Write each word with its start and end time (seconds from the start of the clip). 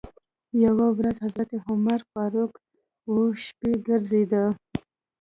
یوه 0.63 0.87
ورځ 0.97 1.15
حضرت 1.25 1.49
عمر 1.67 1.99
فاروق 2.11 2.53
و 3.11 3.13
شپې 3.45 3.71
ګرځېده. 3.87 4.43